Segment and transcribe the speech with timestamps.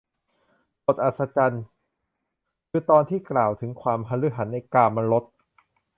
[0.85, 1.63] บทอัศจรรย์
[2.69, 5.25] คือตอนที่กล่าวถึงความหฤหรรษ์ในกามรส